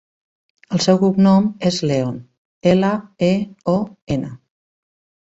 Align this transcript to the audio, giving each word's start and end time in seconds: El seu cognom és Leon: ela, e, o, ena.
El 0.77 0.79
seu 0.85 0.99
cognom 1.01 1.49
és 1.69 1.77
Leon: 1.91 2.17
ela, 2.71 2.89
e, 3.29 3.31
o, 3.75 3.77
ena. 4.17 4.33